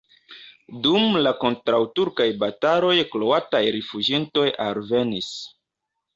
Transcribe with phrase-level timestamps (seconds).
[0.85, 5.31] Dum la kontraŭturkaj bataloj kroataj rifuĝintoj alvenis.